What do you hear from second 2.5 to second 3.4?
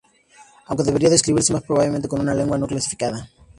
no clasificada.